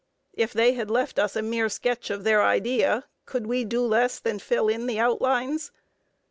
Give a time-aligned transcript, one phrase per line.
[0.33, 4.17] If they had left us a mere sketch of their idea, could we do less
[4.17, 5.71] than fill in the outlines?